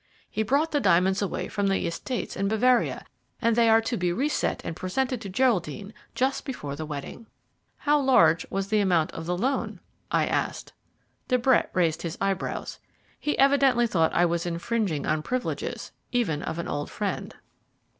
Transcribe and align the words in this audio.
He 0.31 0.41
brought 0.41 0.71
the 0.71 0.79
diamonds 0.79 1.21
away 1.21 1.47
from 1.47 1.67
the 1.67 1.85
estates 1.85 2.35
in 2.35 2.47
Bavaria, 2.47 3.05
and 3.39 3.55
they 3.55 3.69
are 3.69 3.81
to 3.81 3.95
be 3.97 4.11
reset 4.11 4.59
and 4.65 4.75
presented 4.75 5.21
to 5.21 5.29
Geraldine 5.29 5.93
just 6.15 6.43
before 6.43 6.75
the 6.75 6.87
wedding." 6.87 7.27
"How 7.77 7.99
large 7.99 8.43
was 8.49 8.69
the 8.69 8.79
amount 8.79 9.11
of 9.11 9.27
the 9.27 9.37
loan?" 9.37 9.79
I 10.09 10.25
asked. 10.25 10.73
De 11.27 11.37
Brett 11.37 11.69
raised 11.73 12.01
his 12.01 12.17
eyebrows. 12.19 12.79
He 13.19 13.37
evidently 13.37 13.85
thought 13.85 14.09
that 14.09 14.17
I 14.17 14.25
was 14.25 14.47
infringing 14.47 15.05
on 15.05 15.17
the 15.17 15.21
privileges 15.21 15.91
even 16.11 16.41
of 16.41 16.57
an 16.57 16.67
old 16.67 16.89
friend. 16.89 17.35